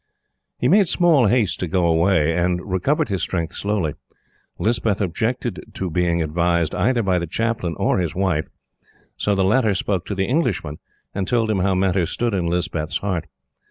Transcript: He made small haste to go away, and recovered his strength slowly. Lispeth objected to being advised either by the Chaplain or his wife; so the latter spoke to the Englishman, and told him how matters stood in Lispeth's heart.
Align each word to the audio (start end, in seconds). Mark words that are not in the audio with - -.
He 0.57 0.67
made 0.67 0.89
small 0.89 1.27
haste 1.27 1.59
to 1.59 1.67
go 1.67 1.85
away, 1.85 2.35
and 2.35 2.59
recovered 2.67 3.09
his 3.09 3.21
strength 3.21 3.53
slowly. 3.53 3.93
Lispeth 4.57 4.99
objected 4.99 5.63
to 5.75 5.91
being 5.91 6.23
advised 6.23 6.73
either 6.73 7.03
by 7.03 7.19
the 7.19 7.27
Chaplain 7.27 7.75
or 7.77 7.99
his 7.99 8.15
wife; 8.15 8.47
so 9.15 9.35
the 9.35 9.43
latter 9.43 9.75
spoke 9.75 10.07
to 10.07 10.15
the 10.15 10.25
Englishman, 10.25 10.79
and 11.13 11.27
told 11.27 11.51
him 11.51 11.59
how 11.59 11.75
matters 11.75 12.09
stood 12.09 12.33
in 12.33 12.47
Lispeth's 12.47 12.97
heart. 12.97 13.27